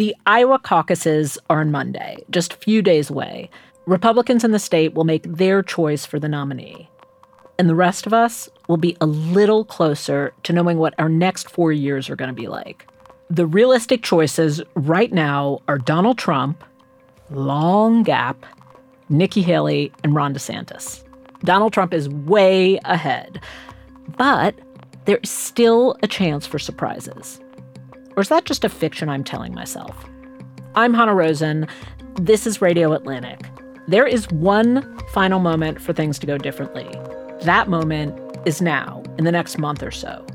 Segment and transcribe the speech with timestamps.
[0.00, 3.50] The Iowa caucuses are on Monday, just a few days away.
[3.86, 6.88] Republicans in the state will make their choice for the nominee.
[7.58, 11.50] And the rest of us will be a little closer to knowing what our next
[11.50, 12.86] four years are going to be like.
[13.28, 16.64] The realistic choices right now are Donald Trump,
[17.28, 18.46] long gap,
[19.10, 21.04] Nikki Haley, and Ron DeSantis.
[21.44, 23.40] Donald Trump is way ahead,
[24.18, 24.54] but
[25.06, 27.40] there's still a chance for surprises.
[28.16, 29.96] Or is that just a fiction I'm telling myself?
[30.74, 31.66] I'm Hanna Rosin.
[32.20, 33.40] This is Radio Atlantic.
[33.88, 36.88] There is one final moment for things to go differently.
[37.42, 40.26] That moment is now, in the next month or so.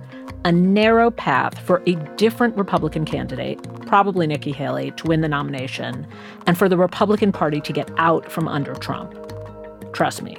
[0.43, 6.07] A narrow path for a different Republican candidate, probably Nikki Haley, to win the nomination,
[6.47, 9.13] and for the Republican Party to get out from under Trump.
[9.93, 10.37] Trust me.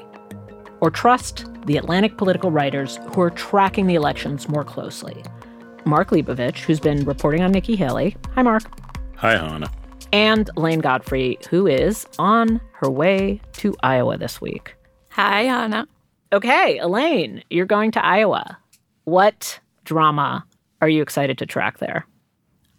[0.81, 5.23] Or trust the Atlantic political writers who are tracking the elections more closely.
[5.85, 8.17] Mark Leibovich, who's been reporting on Nikki Haley.
[8.35, 8.65] Hi, Mark.
[9.17, 9.71] Hi, Hanna.
[10.13, 14.77] And Elaine Godfrey, who is on her way to Iowa this week.
[15.11, 15.87] Hi, Hanna.
[16.33, 18.59] Okay, Elaine, you're going to Iowa.
[19.05, 20.45] What drama
[20.83, 22.07] are you excited to track there?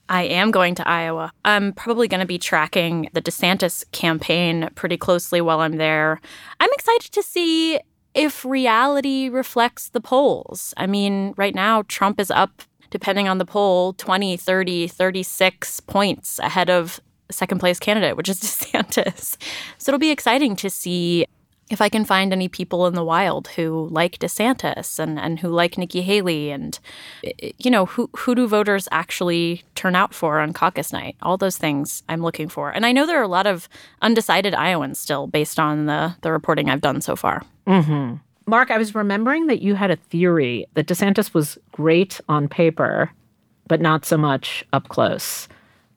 [0.09, 1.31] I am going to Iowa.
[1.43, 6.21] I'm probably going to be tracking the DeSantis campaign pretty closely while I'm there.
[6.59, 7.79] I'm excited to see
[8.13, 10.73] if reality reflects the polls.
[10.77, 16.39] I mean, right now, Trump is up depending on the poll, 20, 30, 36 points
[16.39, 19.37] ahead of second place candidate, which is DeSantis.
[19.77, 21.27] So it'll be exciting to see
[21.69, 25.49] if I can find any people in the wild who like DeSantis and, and who
[25.49, 26.79] like Nikki Haley and
[27.57, 31.57] you know who who do voters actually turn out for on caucus night all those
[31.57, 33.67] things I'm looking for and I know there are a lot of
[34.01, 37.43] undecided Iowans still based on the the reporting I've done so far.
[37.65, 38.15] Mm-hmm.
[38.49, 43.11] Mark, I was remembering that you had a theory that DeSantis was great on paper,
[43.67, 45.49] but not so much up close.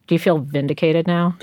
[0.08, 1.36] Do you feel vindicated now?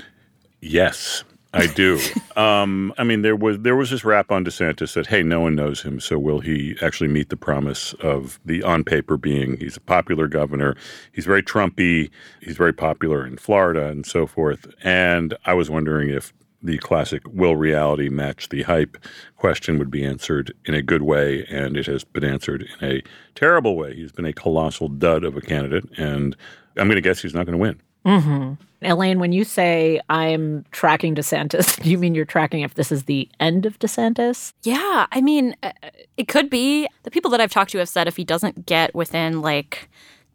[0.60, 1.98] Yes, I do.
[2.36, 5.54] um, I mean, there was there was this rap on DeSantis that hey, no one
[5.54, 9.76] knows him, so will he actually meet the promise of the on paper being he's
[9.76, 10.76] a popular governor,
[11.12, 12.10] he's very Trumpy,
[12.42, 14.66] he's very popular in Florida and so forth.
[14.82, 16.32] And I was wondering if
[16.62, 18.98] the classic will reality match the hype
[19.36, 23.02] question would be answered in a good way, and it has been answered in a
[23.34, 23.94] terrible way.
[23.94, 26.36] He's been a colossal dud of a candidate, and
[26.76, 27.80] I'm going to guess he's not going to win.
[28.04, 28.54] Mm-hmm.
[28.82, 33.28] Elaine, when you say I'm tracking DeSantis, you mean you're tracking if this is the
[33.40, 34.52] end of DeSantis?
[34.62, 35.72] Yeah, I mean, uh,
[36.16, 36.88] it could be.
[37.02, 39.88] The people that I've talked to have said if he doesn't get within like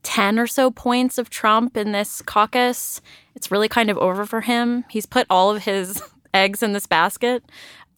[0.04, 3.02] 10 or so points of Trump in this caucus,
[3.36, 4.84] it's really kind of over for him.
[4.90, 6.02] He's put all of his
[6.34, 7.44] eggs in this basket.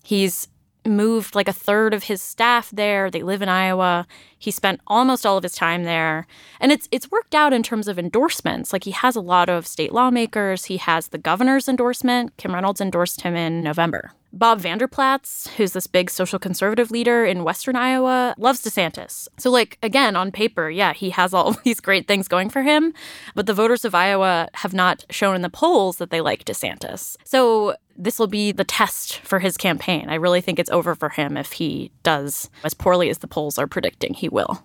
[0.03, 0.47] He's
[0.85, 3.09] moved like a third of his staff there.
[3.09, 4.07] They live in Iowa.
[4.37, 6.27] He spent almost all of his time there.
[6.59, 8.73] And it's it's worked out in terms of endorsements.
[8.73, 10.65] Like he has a lot of state lawmakers.
[10.65, 12.37] He has the governor's endorsement.
[12.37, 14.13] Kim Reynolds endorsed him in November.
[14.35, 19.29] Bob Vander Plaats, who's this big social conservative leader in Western Iowa, loves DeSantis.
[19.37, 22.93] So, like, again, on paper, yeah, he has all these great things going for him,
[23.33, 27.15] but the voters of Iowa have not shown in the polls that they like DeSantis.
[27.23, 30.09] So, this will be the test for his campaign.
[30.09, 33.57] I really think it's over for him if he does as poorly as the polls
[33.57, 34.63] are predicting he will.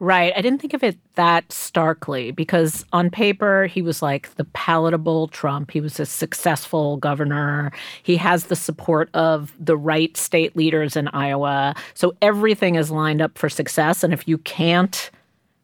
[0.00, 0.32] Right.
[0.36, 5.28] I didn't think of it that starkly because on paper, he was like the palatable
[5.28, 5.70] Trump.
[5.70, 7.70] He was a successful governor.
[8.02, 11.74] He has the support of the right state leaders in Iowa.
[11.94, 14.02] So everything is lined up for success.
[14.02, 15.10] And if you can't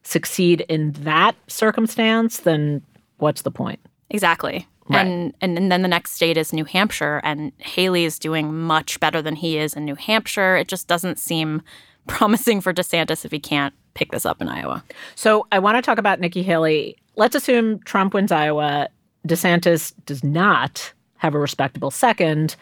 [0.04, 2.82] succeed in that circumstance, then
[3.19, 3.81] what's the point?
[4.10, 4.66] Exactly.
[4.88, 5.06] Right.
[5.06, 8.99] And, and and then the next state is New Hampshire, and Haley is doing much
[9.00, 10.56] better than he is in New Hampshire.
[10.56, 11.62] It just doesn't seem
[12.06, 14.82] promising for DeSantis if he can't pick this up in Iowa.
[15.14, 16.96] So I want to talk about Nikki Haley.
[17.17, 18.88] Let's assume Trump wins Iowa.
[19.26, 22.56] DeSantis does not have a respectable second,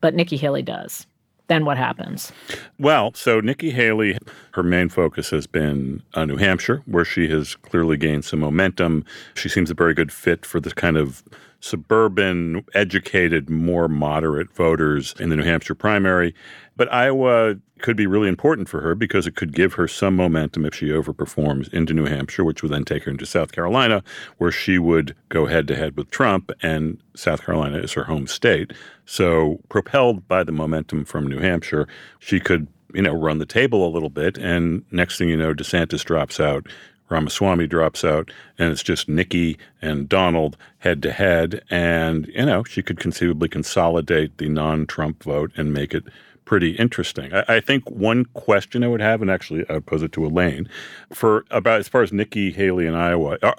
[0.00, 1.06] but Nikki Haley does.
[1.48, 2.30] Then what happens?
[2.78, 4.16] Well, so Nikki Haley,
[4.52, 9.04] her main focus has been uh, New Hampshire, where she has clearly gained some momentum.
[9.34, 11.24] She seems a very good fit for the kind of
[11.62, 16.34] suburban, educated, more moderate voters in the New Hampshire primary.
[16.76, 20.64] But Iowa could be really important for her because it could give her some momentum
[20.64, 24.02] if she overperforms into New Hampshire, which would then take her into South Carolina,
[24.38, 28.26] where she would go head to head with Trump, and South Carolina is her home
[28.26, 28.72] state.
[29.06, 31.86] So, propelled by the momentum from New Hampshire,
[32.18, 34.36] she could, you know, run the table a little bit.
[34.36, 36.66] And next thing you know, DeSantis drops out.
[37.12, 41.62] Ramaswamy drops out, and it's just Nikki and Donald head to head.
[41.70, 46.04] And, you know, she could conceivably consolidate the non Trump vote and make it
[46.44, 47.32] pretty interesting.
[47.32, 50.26] I, I, think one question I would have, and actually I would pose it to
[50.26, 50.68] Elaine,
[51.12, 53.56] for about as far as Nikki Haley in Iowa, are,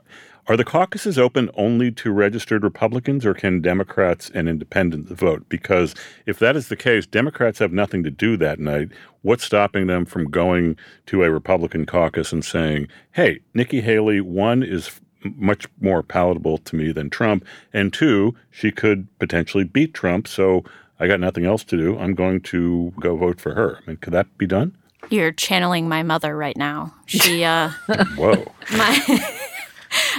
[0.48, 5.48] are the caucuses open only to registered Republicans or can Democrats and independents vote?
[5.48, 5.96] Because
[6.26, 8.90] if that is the case, Democrats have nothing to do that night.
[9.22, 10.76] What's stopping them from going
[11.06, 16.76] to a Republican caucus and saying, hey, Nikki Haley, one, is much more palatable to
[16.76, 20.28] me than Trump, and two, she could potentially beat Trump.
[20.28, 20.66] So
[21.00, 21.98] I got nothing else to do.
[21.98, 23.78] I'm going to go vote for her.
[23.78, 24.76] I mean, could that be done?
[25.10, 26.94] You're channeling my mother right now.
[27.06, 27.70] She, uh,
[28.18, 29.43] whoa, my.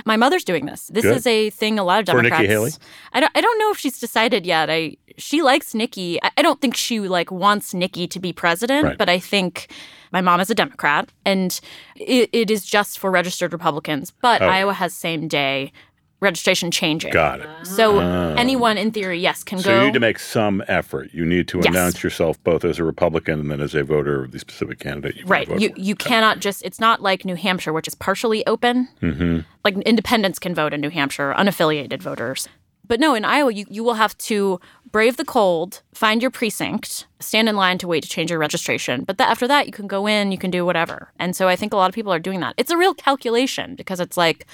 [0.06, 0.89] My mother's doing this.
[0.89, 1.17] This Good.
[1.17, 2.37] is a thing a lot of Democrats.
[2.37, 2.73] For Nikki Haley?
[3.12, 3.33] I don't.
[3.35, 4.69] I don't know if she's decided yet.
[4.71, 6.23] I she likes Nikki.
[6.23, 8.99] I, I don't think she like wants Nikki to be president, Right.
[8.99, 9.69] but I think
[10.12, 11.59] my mom is a Democrat, and
[11.97, 14.12] it, it is just for registered Republicans.
[14.21, 14.47] But Oh.
[14.47, 15.73] Iowa has same day
[16.20, 17.12] registration changing.
[17.12, 17.49] got it.
[17.64, 17.99] So
[18.37, 19.78] anyone in theory, yes, can So go.
[19.81, 21.11] you need to make some effort.
[21.12, 21.66] You need to Yes.
[21.66, 25.16] announce yourself both as a Republican and then as a voter of the specific candidate.
[25.16, 25.49] You Right.
[25.61, 25.78] You for.
[25.81, 28.88] you cannot just it's not like New Hampshire, which is partially open.
[29.02, 29.40] Mm-hmm.
[29.64, 32.49] Like independents can vote in New Hampshire, unaffiliated voters.
[32.87, 34.60] But no, in Iowa, you, you will have to
[34.93, 39.05] brave the cold, find your precinct, stand in line to wait to change your registration.
[39.05, 41.10] But th- after that, you can go in, you can do whatever.
[41.19, 42.52] And so I think a lot of people are doing that.
[42.58, 44.46] It's a real calculation because it's like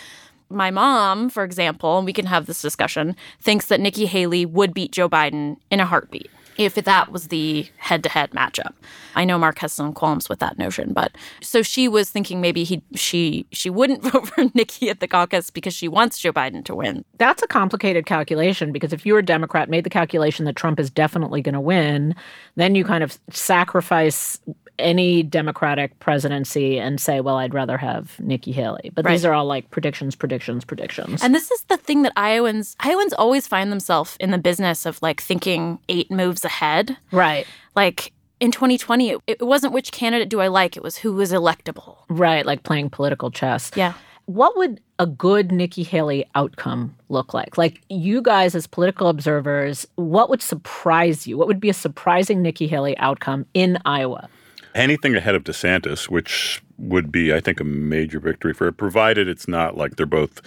[0.50, 4.75] my mom, for example, and we can have this discussion, thinks that Nikki Haley would
[4.75, 6.31] beat Joe Biden in a heartbeat
[6.61, 8.75] if that was the head to head matchup.
[9.14, 12.64] I know Mark has some qualms with that notion, but so she was thinking maybe
[12.64, 16.62] he she she wouldn't vote for Nikki at the caucus because she wants Joe Biden
[16.67, 17.05] to win.
[17.17, 20.91] That's a complicated calculation because if you're a Democrat, made the calculation that Trump is
[20.91, 22.14] definitely going to win,
[22.56, 24.38] then you kind of sacrifice
[24.80, 28.90] any Democratic presidency and say, well, I'd rather have Nikki Haley.
[28.94, 31.22] But these are all like predictions, predictions, predictions.
[31.22, 35.00] And this is the thing that Iowans Iowans always find themselves in the business of
[35.02, 36.96] like thinking eight moves ahead.
[37.12, 37.46] right.
[37.76, 41.30] Like in 2020, it, it wasn't which candidate do I like, it was who was
[41.32, 41.98] electable.
[42.08, 42.44] Right.
[42.44, 43.70] Like playing political chess.
[43.76, 43.92] Yeah.
[44.26, 47.58] What would a good Nikki Haley outcome look like?
[47.58, 51.36] Like you guys as political observers, what would surprise you?
[51.36, 54.28] What would be a surprising Nikki Haley outcome in Iowa?
[54.75, 59.28] Anything ahead of DeSantis, which would be, I think, a major victory for it, provided
[59.28, 60.40] it's not like they're both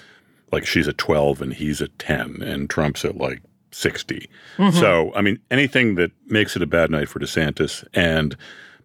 [0.52, 3.42] like she's a 12 and he's a 10 and Trump's at like
[3.72, 4.30] 60.
[4.58, 4.78] Mm-hmm.
[4.78, 8.38] So, I mean, anything that makes it a bad night for DeSantis and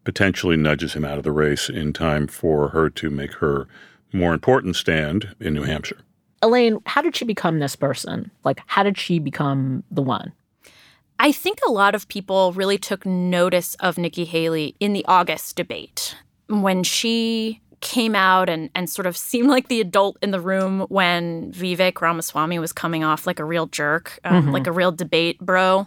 [0.04, 3.68] potentially nudges him out of the race in time for her to make her
[4.12, 5.98] more important stand in New Hampshire.
[6.40, 8.30] Elaine, how did she become this person?
[8.44, 10.32] Like, how did she become the one?
[11.18, 15.56] I think a lot of people really took notice of Nikki Haley in the August
[15.56, 16.16] debate
[16.48, 20.80] when she came out and, and sort of seemed like the adult in the room
[20.88, 25.38] when Vivek Ramaswamy was coming off like a real jerk, um, like a real debate
[25.40, 25.86] bro.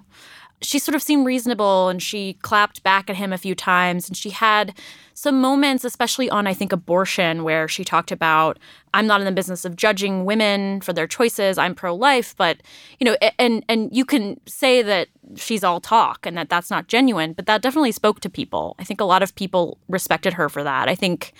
[0.61, 4.07] She sort of seemed reasonable and she clapped back at him a few times.
[4.07, 4.77] And she had
[5.13, 8.59] some moments, especially on, I think, abortion, where she talked about,
[8.93, 11.57] I'm not in the business of judging women for their choices.
[11.57, 12.35] I'm pro life.
[12.37, 12.61] But,
[12.99, 16.87] you know, and, and you can say that she's all talk and that that's not
[16.87, 18.75] genuine, but that definitely spoke to people.
[18.79, 20.87] I think a lot of people respected her for that.
[20.87, 21.33] I think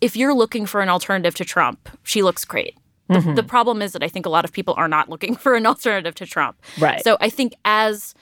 [0.00, 2.76] if you're looking for an alternative to Trump, she looks great.
[3.08, 3.34] The, mm-hmm.
[3.34, 5.66] the problem is that I think a lot of people are not looking for an
[5.66, 6.56] alternative to Trump.
[6.78, 7.02] Right.
[7.02, 8.14] So I think as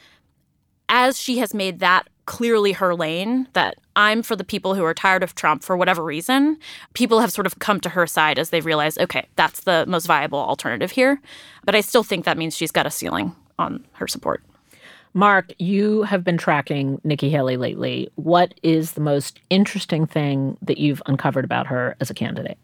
[0.88, 4.92] as she has made that clearly her lane, that I'm for the people who are
[4.92, 6.58] tired of Trump for whatever reason,
[6.92, 10.06] people have sort of come to her side as they realize, okay, that's the most
[10.06, 11.20] viable alternative here.
[11.64, 14.42] But I still think that means she's got a ceiling on her support.
[15.14, 18.10] Mark, you have been tracking Nikki Haley lately.
[18.16, 22.58] What is the most interesting thing that you've uncovered about her as a candidate?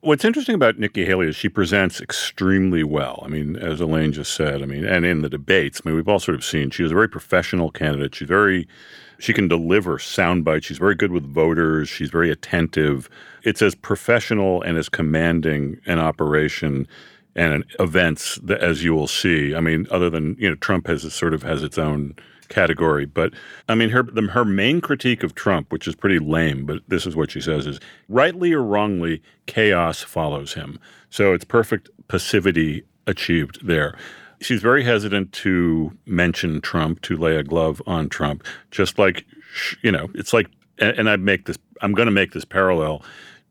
[0.00, 3.22] What's interesting about Nikki Haley is she presents extremely well.
[3.24, 6.08] I mean, as Elaine just said, I mean, and in the debates, I mean, we've
[6.08, 8.14] all sort of seen she was a very professional candidate.
[8.14, 8.68] She's very,
[9.18, 10.66] she can deliver sound bites.
[10.66, 11.88] She's very good with voters.
[11.88, 13.08] She's very attentive.
[13.42, 16.86] It's as professional and as commanding an operation
[17.34, 19.54] and an events that, as you will see.
[19.54, 22.14] I mean, other than you know, Trump has sort of has its own
[22.48, 23.06] category.
[23.06, 23.32] But
[23.68, 27.06] I mean, her the, her main critique of Trump, which is pretty lame, but this
[27.06, 30.78] is what she says: is rightly or wrongly, chaos follows him.
[31.10, 33.96] So it's perfect passivity achieved there.
[34.40, 39.24] She's very hesitant to mention Trump, to lay a glove on Trump, just like,
[39.82, 40.48] you know, it's like,
[40.78, 43.02] and, I make this, I'm going to make this parallel.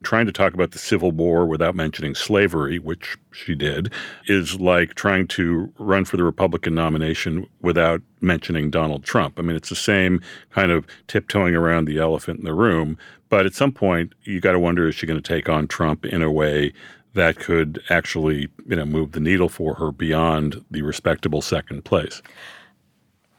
[0.06, 3.92] Trying to talk about the Civil War without mentioning slavery, which she did,
[4.28, 9.40] is like trying to run for the Republican nomination without mentioning Donald Trump.
[9.40, 10.22] I mean, it's the same
[10.52, 13.00] kind of tiptoeing around the elephant in the room.
[13.30, 16.06] But at some point, you got to wonder is she going to take on Trump
[16.06, 16.72] in a way
[17.16, 22.22] that could actually, you know, move the needle for her beyond the respectable second place.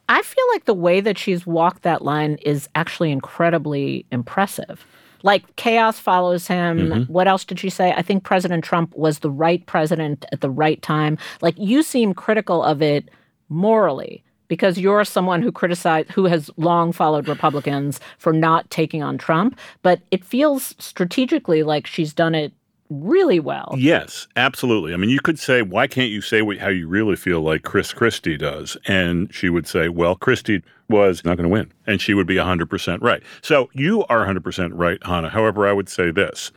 [0.09, 4.85] I feel like the way that she's walked that line is actually incredibly impressive.
[5.23, 6.79] Like chaos follows him.
[6.79, 7.13] Mm-hmm.
[7.13, 7.93] What else did she say?
[7.93, 11.19] I think President Trump was the right president at the right time.
[11.41, 13.09] Like you seem critical of it
[13.49, 19.19] morally because you're someone who criticized who has long followed Republicans for not taking on
[19.19, 22.53] Trump, but it feels strategically like she's done it
[22.91, 23.75] really well.
[23.77, 24.95] Yes, absolutely.
[24.95, 27.63] I mean, you could say, why can't you say what, how you really feel like
[27.63, 28.77] Chris Christie does?
[28.87, 31.73] And she would say, well, Christie was not going to win.
[31.87, 33.23] And she would be 100% right.
[33.43, 35.29] So you are 100% right, Hanna.
[35.29, 36.53] However, I would say this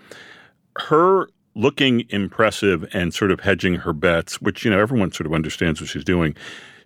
[0.77, 5.33] her looking impressive and sort of hedging her bets, which, you know, everyone sort of
[5.33, 6.35] understands what she's doing.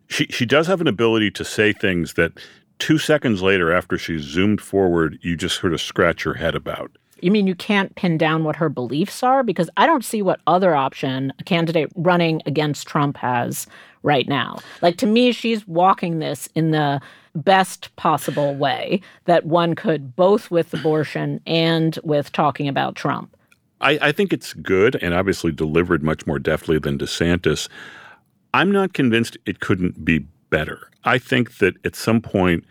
[0.07, 2.31] She, she does have an ability to say things that
[2.79, 6.91] two seconds later, after she's zoomed forward, you just sort of scratch your head about.
[7.24, 9.44] You mean you can't pin down what her beliefs are?
[9.44, 13.65] Because I don't see what other option a candidate running against Trump has
[14.03, 14.60] right now.
[14.82, 17.00] Like to me, she's walking this in the
[17.34, 23.36] best possible way that one could, both with abortion and with talking about Trump.
[23.80, 27.70] I, I think it's good and obviously delivered much more deftly than DeSantis.
[28.53, 30.89] I'm not convinced it couldn't be better.
[31.06, 32.65] I think that at some point,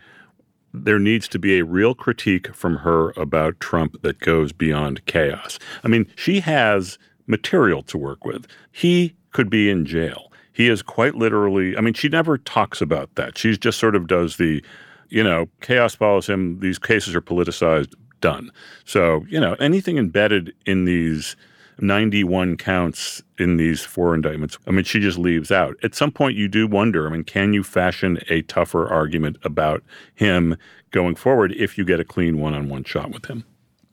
[0.73, 5.59] there needs to be a real critique from her about Trump that goes beyond chaos.
[5.83, 8.47] I mean, she has material to work with.
[8.71, 10.31] He could be in jail.
[10.51, 13.37] He is quite literally, I mean, she never talks about that.
[13.37, 14.63] She just sort of does the,
[15.09, 16.59] you know, chaos follows him.
[16.59, 18.51] These cases are politicized, done.
[18.85, 21.35] So, you know, anything embedded in these
[21.79, 24.57] 91 counts in these four indictments.
[24.67, 25.77] I mean, she just leaves out.
[25.83, 29.83] At some point, you do wonder I mean, can you fashion a tougher argument about
[30.15, 30.55] him
[30.91, 33.43] going forward if you get a clean one on one shot with him?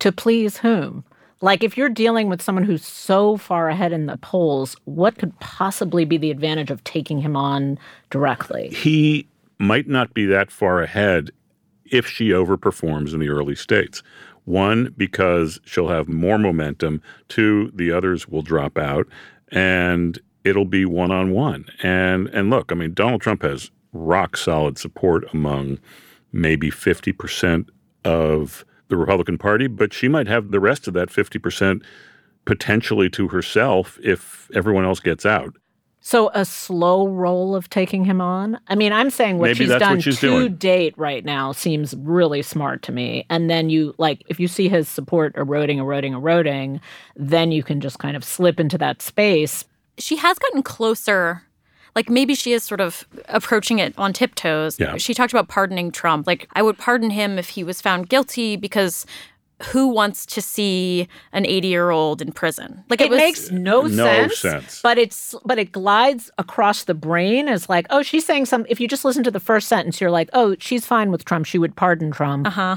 [0.01, 1.05] To please whom?
[1.43, 5.39] Like, if you're dealing with someone who's so far ahead in the polls, what could
[5.41, 7.79] possibly be the advantage of taking him on
[8.11, 8.69] directly?
[8.69, 9.27] He
[9.59, 11.31] might not be that far ahead
[11.91, 14.03] if she overperforms in the early states.
[14.45, 17.03] One, because she'll have more momentum.
[17.29, 19.07] Two, the others will drop out,
[19.53, 21.67] and it'll be one on one.
[21.83, 25.79] And and look, I mean, Donald Trump has rock solid support among
[26.33, 27.69] maybe fifty percent
[28.05, 31.83] of the Republican Party, but she might have the rest of that fifty percent
[32.45, 35.57] potentially to herself if everyone else gets out.
[36.03, 38.59] So a slow roll of taking him on.
[38.69, 40.55] I mean, I'm saying what Maybe she's done what she's to doing.
[40.55, 43.27] date right now seems really smart to me.
[43.29, 46.81] And then you like if you see his support eroding, eroding, eroding,
[47.17, 49.67] then you can just kind of slip into that space.
[49.99, 51.43] She has gotten closer.
[51.95, 54.81] Like maybe she is sort of approaching it on tiptoes.
[54.81, 54.97] Yeah.
[54.97, 56.27] She talked about pardoning Trump.
[56.27, 59.05] Like I would pardon him if he was found guilty because
[59.67, 62.83] who wants to see an 80 year old in prison?
[62.89, 64.81] Like It, was, makes no, No sense, sense.
[64.83, 68.81] But it's but it glides across the brain as like, oh, she's saying some if
[68.81, 71.47] you just listen to the first sentence, you're like, oh, she's fine with Trump.
[71.47, 72.47] She would pardon Trump.
[72.47, 72.77] Uh-huh.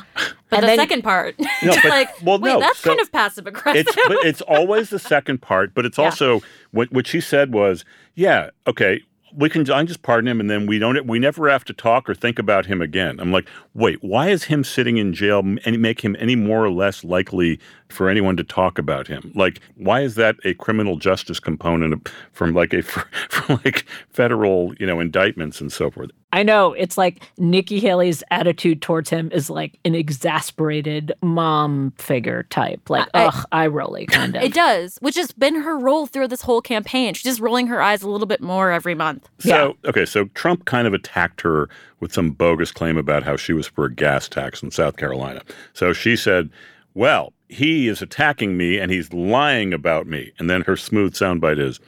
[0.50, 1.46] But And the then- second part, No,
[1.84, 3.86] but- like, well, wait, no, that's so kind of passive aggressive.
[3.88, 6.06] It's but it's always the second part, but it's Yeah.
[6.06, 7.86] also what what she said was,
[8.16, 9.02] yeah, okay,
[9.36, 12.10] we can I just pardon him and then we don't we never have to talk
[12.10, 13.20] or think about him again.
[13.20, 16.72] I'm like, wait, why is him sitting in jail and make him any more or
[16.72, 17.60] less likely
[17.94, 19.32] for anyone to talk about him?
[19.36, 22.82] Like, why is that a criminal justice component from like a
[23.30, 26.12] from like federal you know indictments and so forth?
[26.34, 32.44] I know it's like Nikki Haley's attitude towards him is like an exasperated mom figure
[32.50, 34.42] type, like I- ugh, eye rolly kind of.
[34.42, 37.14] It does, which has been her role through this whole campaign.
[37.14, 39.30] She's just rolling her eyes a little bit more every month.
[39.40, 41.70] So okay, so Trump kind of attacked her
[42.00, 45.44] with some bogus claim about how she was for a gas tax in South Carolina.
[45.74, 46.50] So she said,
[46.96, 51.60] "Well, he is attacking me and he's lying about me." And then her smooth soundbite
[51.60, 51.80] is,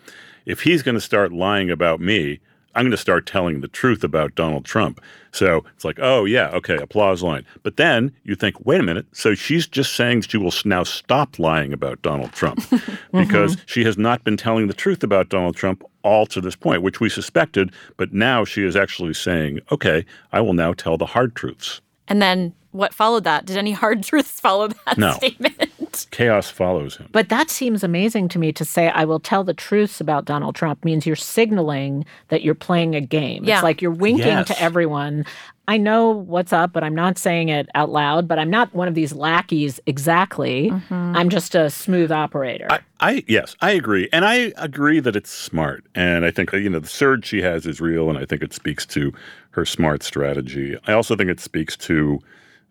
[0.46, 2.40] "If he's going to start lying about me."
[2.76, 5.00] I'm going to start telling the truth about Donald Trump.
[5.32, 7.46] So it's like, oh, yeah, okay, applause line.
[7.64, 9.06] But then you think, wait a minute.
[9.14, 12.60] So she's just saying she will now stop lying about Donald Trump
[13.14, 13.64] because mm-hmm.
[13.66, 17.00] she has not been telling the truth about Donald Trump all to this point, which
[17.00, 17.72] we suspected.
[17.96, 21.80] But now she is actually saying, okay, I will now tell the hard truths.
[22.10, 23.46] And then what followed that?
[23.46, 25.14] Did any hard truths follow that No.
[25.14, 25.58] statement?
[25.80, 27.08] That's chaos follows him.
[27.12, 30.56] But that seems amazing to me to say, I will tell the truths about Donald
[30.56, 33.44] Trump means you're signaling that you're playing a game.
[33.46, 33.56] Yeah.
[33.56, 34.48] It's like you're winking Yes.
[34.48, 35.26] to everyone.
[35.68, 38.28] I know what's up, but I'm not saying it out loud.
[38.28, 40.70] But I'm not one of these lackeys exactly.
[40.70, 40.94] Mm-hmm.
[41.18, 42.68] I'm just a smooth operator.
[42.70, 46.70] I, I yes, I agree, and I agree that it's smart, and I think you
[46.70, 49.12] know the surge she has is real, and I think it speaks to
[49.52, 50.78] her smart strategy.
[50.86, 52.20] I also think it speaks to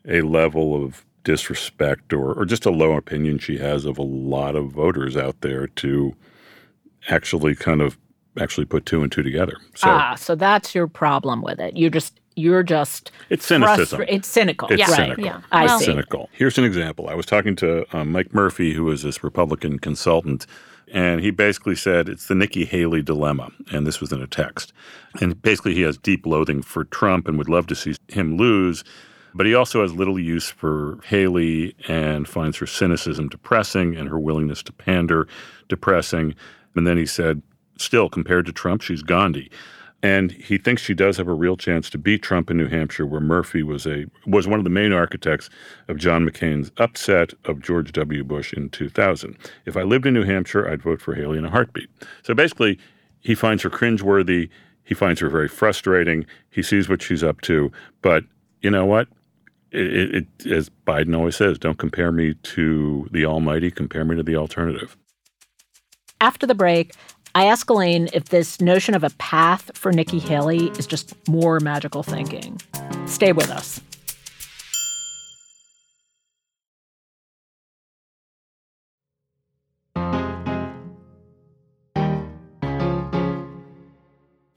[0.08, 4.54] a level of disrespect or or just a low opinion she has of a lot
[4.54, 6.14] of voters out there to
[7.08, 7.98] actually kind of
[8.38, 9.56] actually put two and two together.
[9.74, 11.76] So ah, so that's your problem with it.
[11.76, 13.98] You're just you're just it's cynicism.
[13.98, 14.68] frustra- It's cynical.
[14.68, 14.96] It's right.
[14.96, 15.24] cynical.
[15.24, 15.40] Yeah.
[15.52, 15.84] I Well- see.
[15.86, 16.28] cynical.
[16.32, 17.08] Here's an example.
[17.08, 20.44] I was talking to um, Mike Murphy, who is this Republican consultant,
[20.92, 23.50] and he basically said it's the Nikki Haley dilemma.
[23.72, 24.72] And this was in a text.
[25.20, 28.82] And basically, he has deep loathing for Trump and would love to see him lose.
[29.34, 34.18] But he also has little use for Haley and finds her cynicism depressing and her
[34.18, 35.26] willingness to pander
[35.68, 36.34] depressing.
[36.76, 37.42] And then he said,
[37.76, 39.50] still, compared to Trump, she's Gandhi.
[40.04, 43.06] And he thinks she does have a real chance to beat Trump in New Hampshire,
[43.06, 45.48] where Murphy was a was one of the main architects
[45.88, 48.22] of John McCain's upset of George W.
[48.22, 49.34] Bush in 2000.
[49.64, 51.88] If I lived in New Hampshire, I'd vote for Haley in a heartbeat.
[52.22, 52.78] So basically,
[53.20, 54.50] he finds her cringeworthy.
[54.84, 56.26] He finds her very frustrating.
[56.50, 57.72] He sees what she's up to.
[58.02, 58.24] But
[58.60, 59.08] you know what?
[59.74, 63.70] It, it, as Biden always says, don't compare me to the Almighty.
[63.70, 64.96] Compare me to the alternative.
[66.20, 66.94] After the break,
[67.34, 71.58] I ask Elaine if this notion of a path for Nikki Haley is just more
[71.58, 72.60] magical thinking.
[73.06, 73.80] Stay with us.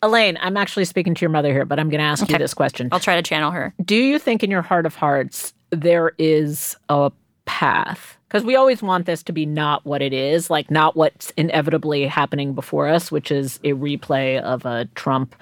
[0.08, 2.54] Elaine, I'm actually speaking to your mother here, but I'm going to ask you this
[2.54, 2.90] question.
[2.92, 3.74] I'll try to channel her.
[3.84, 7.12] Do you think in your heart of hearts there is a
[7.46, 8.18] path?
[8.28, 12.06] Because we always want this to be not what it is, like not what's inevitably
[12.08, 15.36] happening before us, which is a replay of a Trump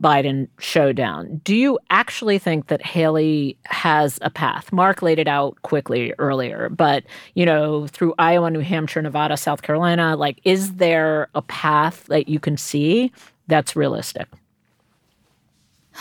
[0.00, 1.40] Biden showdown.
[1.44, 4.72] Do you actually think that Haley has a path?
[4.72, 9.62] Mark laid it out quickly earlier, but you know, through Iowa, New Hampshire, Nevada, South
[9.62, 13.12] Carolina, like is there a path that you can see
[13.48, 14.28] that's realistic?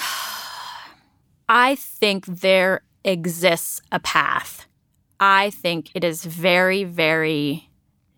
[1.49, 4.67] I think there exists a path.
[5.19, 7.69] I think it is very, very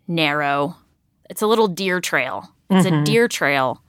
[0.07, 0.75] narrow.
[1.29, 2.49] It's a little deer trail.
[2.69, 3.03] It's a mm-hmm.
[3.03, 3.81] deer trail.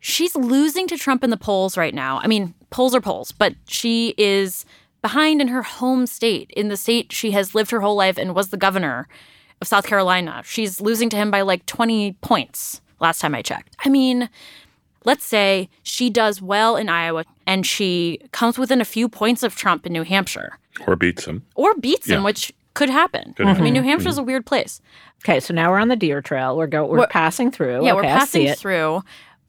[0.00, 2.20] She's losing to Trump in the polls right now.
[2.22, 4.64] I mean, polls are polls, but she is
[5.00, 8.34] behind in her home state, in the state she has lived her whole life and
[8.34, 9.08] was the governor
[9.60, 10.42] of South Carolina.
[10.44, 13.76] She's losing to him by like 20 points last time I checked.
[13.84, 14.28] I mean,
[15.04, 19.56] let's say she does well in Iowa and she comes within a few points of
[19.56, 21.44] Trump in New Hampshire Or beats him.
[21.54, 23.34] or beats him, which could happen.
[23.34, 23.64] Could I happen.
[23.64, 23.88] mean, New mm-hmm.
[23.90, 24.22] Hampshire's mm-hmm.
[24.22, 24.80] a weird place.
[25.24, 26.56] Okay, so now we're on the deer trail.
[26.56, 27.84] We're go we're, We're- passing through.
[27.84, 29.02] Yeah, okay, we're passing through.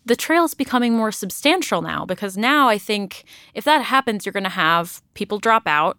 [0.05, 4.33] The trail is becoming more substantial now because now I think if that happens, you're
[4.33, 5.97] going to have people drop out.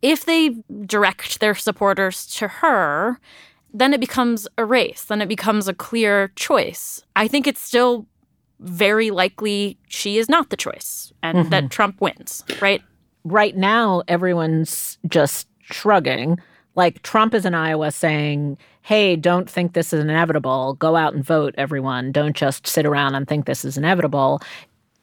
[0.00, 3.20] If they direct their supporters to her,
[3.74, 5.04] then it becomes a race.
[5.04, 7.02] Then it becomes a clear choice.
[7.16, 8.06] I think it's still
[8.60, 11.50] very likely she is not the choice and Mm-hmm.
[11.50, 12.82] that Trump wins, right?
[13.24, 16.38] right now everyone's just shrugging.
[16.74, 20.74] Like Trump is in Iowa saying, hey, don't think this is inevitable.
[20.74, 22.12] Go out and vote, everyone.
[22.12, 24.40] Don't just sit around and think this is inevitable.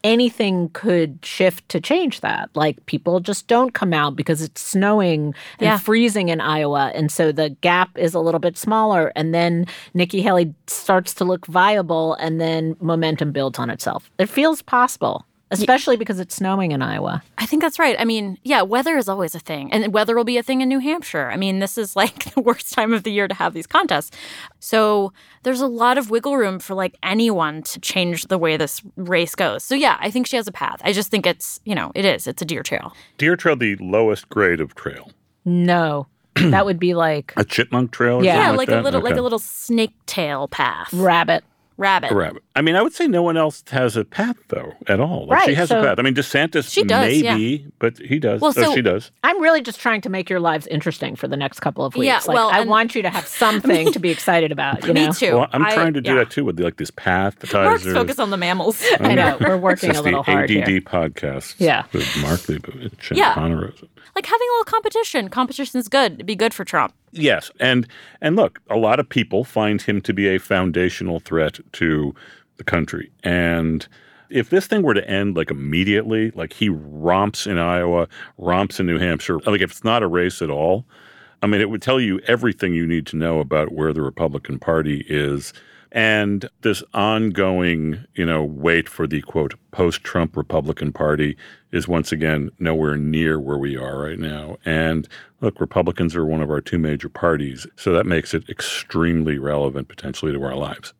[0.06, 2.50] Anything could shift to change that.
[2.54, 5.78] Like people just don't come out because it's snowing and Yeah.
[5.80, 6.92] freezing in Iowa.
[6.94, 9.12] And so the gap is a little bit smaller.
[9.16, 9.66] And then
[9.96, 14.12] Nikki Haley starts to look viable and then momentum builds on itself.
[14.20, 17.24] It feels possible, especially because it's snowing in Iowa.
[17.38, 17.96] I think that's right.
[18.00, 20.70] I mean, yeah, weather is always a thing, and weather will be a thing in
[20.70, 21.30] New Hampshire.
[21.32, 24.16] I mean, this is like the worst time of the year to have these contests.
[24.60, 28.82] So there's a lot of wiggle room for like anyone to change the way this
[28.96, 29.64] race goes.
[29.64, 30.82] So yeah, I think she has a path.
[30.84, 32.28] I just think it's, you know, it is.
[32.28, 32.94] It's a deer trail.
[33.18, 35.12] Deer trail, the lowest grade of trail.
[35.46, 38.18] No, that would be like A chipmunk trail?
[38.18, 38.36] Or Yeah.
[38.36, 39.10] Yeah, something like, like a little that?
[39.10, 40.92] like a little snake tail path.
[40.94, 41.44] rabbit.
[41.78, 42.12] Rabbit.
[42.12, 42.44] A rabbit.
[42.58, 45.26] I mean, I would say no one else has a path though at all.
[45.28, 46.00] Like, she has so- a path.
[46.00, 48.40] I mean, DeSantis She does, maybe, but he does.
[48.40, 49.12] Well, so- she does.
[49.24, 52.06] I'm really just trying to make your lives interesting for the next couple of weeks.
[52.08, 54.86] Yeah, like, well, I and- want you to have something to be excited about.
[54.88, 55.34] You know, Me too.
[55.36, 56.20] Well, I'm I- trying to do yeah.
[56.20, 57.36] that too with like this path.
[57.54, 58.82] Mark's focused on the mammals.
[59.02, 60.82] I know we're working This a is little the hard ADD here.
[60.82, 61.56] podcast.
[61.58, 61.84] Yeah.
[61.92, 63.34] with Mark Leibovich and Yeah.
[63.34, 63.90] Hanna Rosin.
[64.16, 65.28] like having a little competition.
[65.30, 66.14] Competition is good.
[66.14, 66.94] It'd be good for Trump.
[67.12, 67.88] Yes, and
[68.22, 72.14] and look, a lot of people find him to be a foundational threat to
[72.58, 73.12] the country.
[73.24, 73.88] And
[74.30, 78.86] if this thing were to end like immediately, like he romps in Iowa, romps in
[78.86, 80.86] New Hampshire, like if it's not a race at all,
[81.42, 84.60] I mean, it would tell you everything you need to know about where the Republican
[84.60, 85.54] Party is.
[85.92, 91.38] And this ongoing, you know, wait for the quote post Trump Republican Party
[91.72, 94.58] is once again nowhere near where we are right now.
[94.66, 95.08] And
[95.40, 97.66] look, Republicans are one of our two major parties.
[97.78, 100.94] So that makes it extremely relevant potentially to our lives.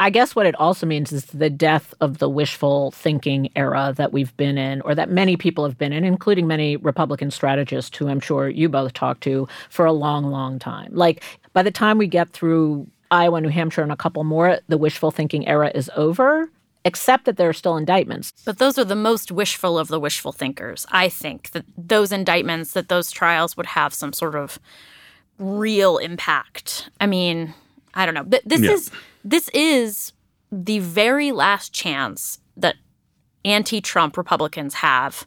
[0.00, 4.12] I guess what it also means is the death of the wishful thinking era that
[4.12, 8.08] we've been in, or that many people have been in, including many Republican strategists who
[8.08, 10.92] I'm sure you both talked to for a long, long time.
[10.92, 14.78] Like by the time we get through Iowa, New Hampshire, and a couple more, the
[14.78, 16.50] wishful thinking era is over,
[16.84, 18.32] except that there are still indictments.
[18.44, 20.86] But those are the most wishful of the wishful thinkers.
[20.90, 24.58] I think that those indictments, that those trials would have some sort of
[25.38, 26.90] real impact.
[27.00, 27.54] I mean,
[27.94, 28.24] I don't know.
[28.24, 28.72] But this Yeah.
[28.72, 28.90] is
[29.24, 30.12] this is
[30.50, 32.76] the very last chance that
[33.44, 35.26] anti-Trump Republicans have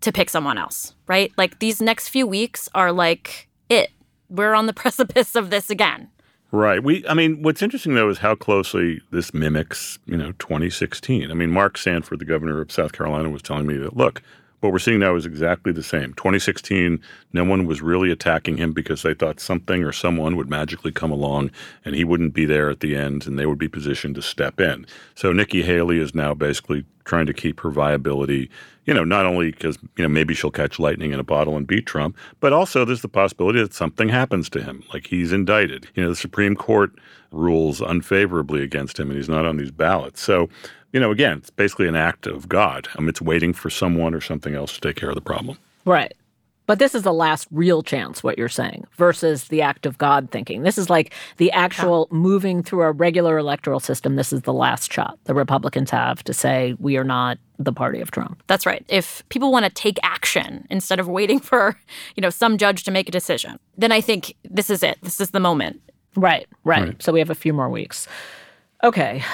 [0.00, 1.30] to pick someone else, right?
[1.36, 3.90] Like these next few weeks are like it.
[4.28, 6.08] We're on the precipice of this again.
[6.50, 6.82] Right.
[6.82, 11.30] We I mean, what's interesting though is how closely this mimics, you know, 2016.
[11.30, 14.22] I mean, Mark Sanford, the governor of South Carolina, was telling me that look,
[14.62, 16.14] what we're seeing now is exactly the same.
[16.14, 17.00] 2016,
[17.32, 21.10] no one was really attacking him because they thought something or someone would magically come
[21.10, 21.50] along
[21.84, 24.60] and he wouldn't be there at the end and they would be positioned to step
[24.60, 24.86] in.
[25.16, 28.48] So Nikki Haley is now basically trying to keep her viability,
[28.84, 31.66] you know, not only because, you know, maybe she'll catch lightning in a bottle and
[31.66, 35.88] beat Trump, but also there's the possibility that something happens to him, like he's indicted.
[35.96, 36.92] You know, the Supreme Court
[37.32, 40.22] rules unfavorably against him and he's not on these ballots.
[40.22, 40.48] So,
[40.92, 42.88] you know, again, it's basically an act of God.
[42.96, 45.58] I mean, it's waiting for someone or something else to take care of the problem.
[45.84, 46.12] Right.
[46.66, 50.30] But this is the last real chance, what you're saying, versus the act of God
[50.30, 50.62] thinking.
[50.62, 54.14] This is like the actual moving through a regular electoral system.
[54.14, 58.00] This is the last shot the Republicans have to say, we are not the party
[58.00, 58.42] of Trump.
[58.46, 58.84] That's right.
[58.88, 61.76] If people want to take action instead of waiting for,
[62.14, 64.98] you know, some judge to make a decision, then I think this is it.
[65.02, 65.80] This is the moment.
[66.14, 66.82] Right, right.
[66.82, 67.02] Right.
[67.02, 68.06] So we have a few more weeks.
[68.84, 69.24] Okay.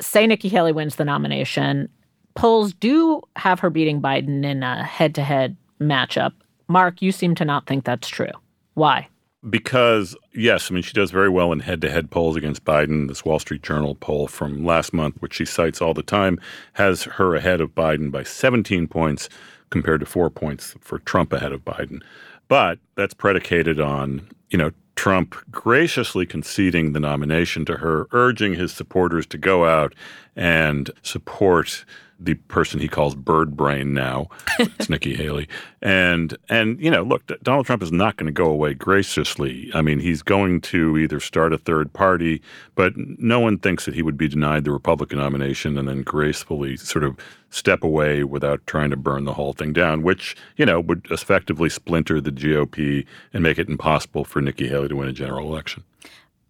[0.00, 1.88] Say Nikki Haley wins the nomination.
[2.34, 6.32] Polls do have her beating Biden in a head to head matchup.
[6.68, 8.32] Mark, you seem to not think that's true.
[8.74, 9.08] Why?
[9.48, 13.08] Because, yes, I mean, she does very well in head to head polls against Biden.
[13.08, 16.40] This Wall Street Journal poll from last month, which she cites all the time,
[16.72, 19.28] has her ahead of Biden by 17 points
[19.70, 22.02] compared to four points for Trump ahead of Biden.
[22.48, 28.72] But that's predicated on, you know, Trump graciously conceding the nomination to her, urging his
[28.72, 29.94] supporters to go out
[30.34, 31.84] and support
[32.18, 34.28] the person he calls bird brain now.
[34.58, 35.48] It's Nikki Haley.
[35.82, 39.70] And and you know, look, Donald Trump is not going to go away graciously.
[39.74, 42.42] I mean, he's going to either start a third party,
[42.74, 46.76] but no one thinks that he would be denied the Republican nomination and then gracefully
[46.76, 47.16] sort of
[47.50, 51.68] step away without trying to burn the whole thing down, which, you know, would effectively
[51.68, 55.84] splinter the GOP and make it impossible for Nikki Haley to win a general election.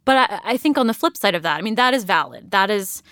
[0.04, 2.50] But I, I think on the flip side of that, I mean, that is valid.
[2.50, 3.02] That is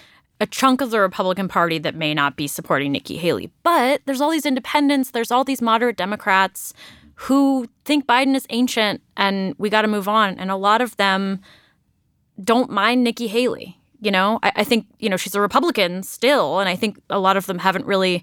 [0.44, 3.50] a chunk of the Republican Party that may not be supporting Nikki Haley.
[3.62, 6.74] But there's all these independents, there's all these moderate Democrats
[7.14, 10.38] who think Biden is ancient and we got to move on.
[10.38, 11.40] And a lot of them
[12.42, 13.78] don't mind Nikki Haley.
[14.02, 16.60] You know, I, I think, you know, she's a Republican still.
[16.60, 18.22] And I think a lot of them haven't really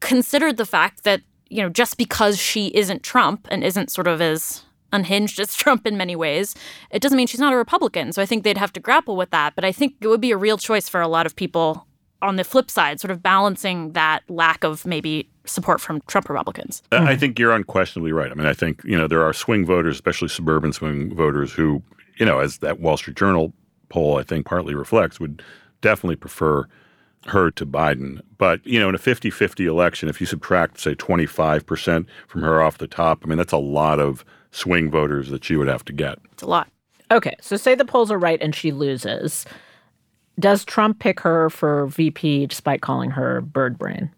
[0.00, 4.20] considered the fact that, you know, just because she isn't Trump and isn't sort of
[4.20, 4.64] as
[4.94, 6.54] unhinged as Trump in many ways,
[6.90, 8.12] it doesn't mean she's not a Republican.
[8.12, 9.54] So I think they'd have to grapple with that.
[9.54, 11.86] But I think it would be a real choice for a lot of people
[12.22, 16.82] on the flip side, sort of balancing that lack of maybe support from Trump Republicans.
[16.90, 18.30] I think you're unquestionably right.
[18.30, 21.82] I mean, I think, you know, there are swing voters, especially suburban swing voters, who,
[22.16, 23.52] you know, as that Wall Street Journal
[23.90, 25.42] poll, I think, partly reflects, would
[25.82, 26.66] definitely prefer
[27.26, 28.20] her to Biden.
[28.38, 32.62] But, you know, in a 50 50 election, if you subtract, say, 25% from her
[32.62, 35.84] off the top, I mean, that's a lot of swing voters that she would have
[35.84, 36.18] to get.
[36.32, 36.68] It's a lot.
[37.10, 39.44] Okay, so say the polls are right and she loses.
[40.38, 44.10] Does Trump pick her for VP despite calling her bird brain?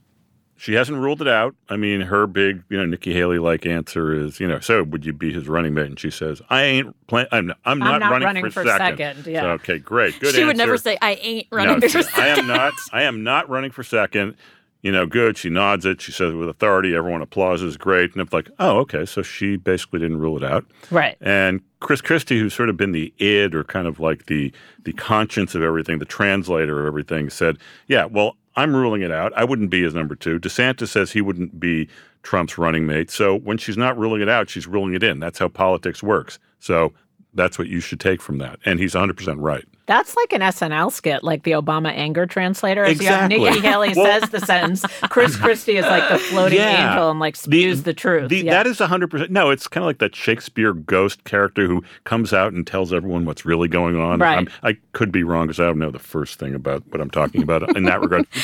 [0.58, 1.54] She hasn't ruled it out.
[1.68, 5.04] I mean, her big, you know, Nikki Haley like answer is, you know, so would
[5.04, 5.86] you be his running mate?
[5.86, 7.26] And she says, I ain't plan.
[7.30, 8.98] I'm, I'm not, not running, running for, for second.
[8.98, 9.42] second, yeah.
[9.42, 10.34] So, okay, great, good.
[10.34, 12.72] she would never say, I ain't running no, for she- I am not.
[12.90, 14.36] I am not running for second.
[14.82, 15.36] You know, good.
[15.36, 16.00] She nods it.
[16.00, 16.94] She says it with authority.
[16.94, 17.76] Everyone applauses.
[17.76, 18.12] Great.
[18.12, 19.04] And it's like, oh, okay.
[19.04, 20.64] So she basically didn't rule it out.
[20.90, 21.16] Right.
[21.20, 24.52] And Chris Christie, who's sort of been the id or kind of like the
[24.84, 27.58] the conscience of everything, the translator of everything, said,
[27.88, 29.32] yeah, well, I'm ruling it out.
[29.36, 30.38] I wouldn't be his number two.
[30.38, 31.88] DeSantis says he wouldn't be
[32.22, 33.10] Trump's running mate.
[33.10, 35.20] So when she's not ruling it out, she's ruling it in.
[35.20, 36.38] That's how politics works.
[36.58, 36.92] So
[37.36, 38.58] That's what you should take from that.
[38.64, 39.64] And he's 100% right.
[39.86, 42.84] That's like an SNL skit, like the Obama anger translator.
[42.86, 43.38] So you Exactly.
[43.38, 44.84] Nikki Haley Well- says the sentence.
[45.10, 46.90] Chris Christie is like the floating Yeah.
[46.90, 48.28] angel and like spews the, truth.
[48.30, 48.50] the- yeah.
[48.52, 49.30] That is 100%.
[49.30, 53.26] No, it's kind of like that Shakespeare ghost character who comes out and tells everyone
[53.26, 54.18] what's really going on.
[54.18, 54.34] Right.
[54.34, 57.10] I'm- I could be wrong because I don't know the first thing about what I'm
[57.10, 58.26] talking about in that regard.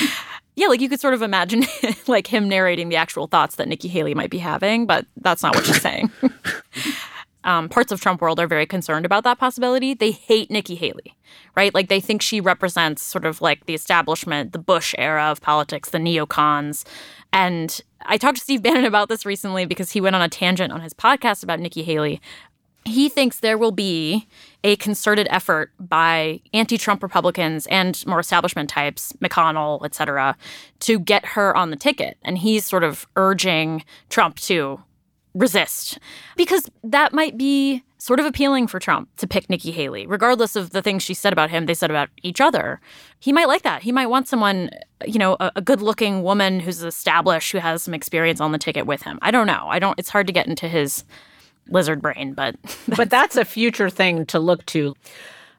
[0.54, 1.64] Yeah, like you could sort of imagine
[2.08, 5.54] like him narrating the actual thoughts that Nikki Haley might be having, but that's not
[5.54, 6.10] what she's saying.
[7.44, 9.94] Um, parts of Trump world are very concerned about that possibility.
[9.94, 11.16] They hate Nikki Haley,
[11.56, 11.74] right?
[11.74, 15.90] Like they think she represents sort of like the establishment, the Bush era of politics,
[15.90, 16.84] the neocons.
[17.32, 20.72] And I talked to Steve Bannon about this recently because he went on a tangent
[20.72, 22.20] on his podcast about Nikki Haley.
[22.84, 24.26] He thinks there will be
[24.64, 30.36] a concerted effort by anti-Trump Republicans and more establishment types, McConnell, et cetera,
[30.80, 32.18] to get her on the ticket.
[32.22, 34.82] And he's sort of urging Trump to
[35.34, 35.98] resist
[36.36, 40.70] because that might be sort of appealing for Trump to pick Nikki Haley, regardless of
[40.70, 42.80] the things she said about him, they said about each other.
[43.20, 43.82] He might like that.
[43.82, 44.70] He might want someone,
[45.06, 48.86] you know, a, a good-looking woman who's established, who has some experience on the ticket
[48.86, 49.20] with him.
[49.22, 49.66] I don't know.
[49.68, 49.96] I don't.
[50.00, 51.04] It's hard to get into his
[51.68, 52.56] lizard brain, but
[52.96, 54.96] but that's a future thing to look to.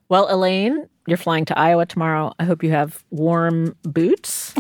[0.10, 2.34] Well, Elaine, you're flying to Iowa tomorrow.
[2.40, 4.54] I hope you have warm boots.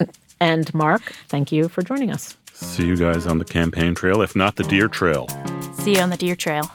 [0.40, 2.36] and Mark, thank you for joining us.
[2.60, 5.26] See you guys on the campaign trail, if not the deer trail.
[5.72, 6.70] see you on the deer trail.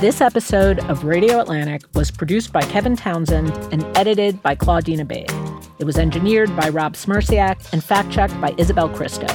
[0.00, 5.30] This episode of Radio Atlantic was produced by Kevin Townsend and edited by Claudine Ebeid.
[5.78, 9.26] It was engineered by Rob Smierciak and fact checked by Isabel Cristo.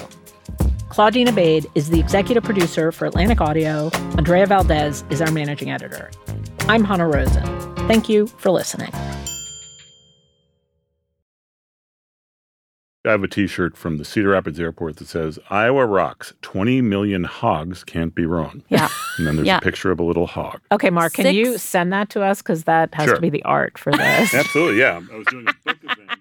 [0.89, 3.89] Claudine Ebeid is the executive producer for Atlantic Audio.
[4.17, 6.09] Andrea Valdez is our managing editor.
[6.61, 7.45] I'm Hanna Rosin.
[7.88, 8.91] Thank you for listening.
[13.05, 16.33] I have a T-shirt from the Cedar Rapids Airport that says "Iowa rocks.
[16.41, 18.89] Twenty million hogs can't be wrong." Yeah.
[19.17, 19.57] And then there's Yeah.
[19.57, 20.59] a picture of a little hog.
[20.71, 22.41] Okay, Mark, can you send that to us?
[22.41, 23.15] Because that has Sure.
[23.15, 24.33] to be the art for this.
[24.33, 25.01] Absolutely, yeah.
[25.11, 25.75] I was doing it.